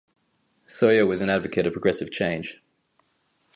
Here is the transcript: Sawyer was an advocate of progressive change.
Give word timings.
Sawyer 0.65 1.05
was 1.05 1.21
an 1.21 1.29
advocate 1.29 1.67
of 1.67 1.73
progressive 1.73 2.09
change. 2.09 2.59